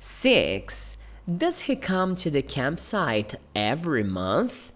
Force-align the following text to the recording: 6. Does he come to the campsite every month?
6. 0.00 0.96
Does 1.36 1.60
he 1.60 1.76
come 1.76 2.14
to 2.16 2.30
the 2.30 2.40
campsite 2.40 3.34
every 3.54 4.02
month? 4.02 4.72